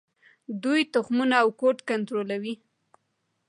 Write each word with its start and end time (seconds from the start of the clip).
دوی 0.63 0.81
تخمونه 0.93 1.35
او 1.43 1.49
کود 1.59 1.77
کنټرولوي. 1.89 2.53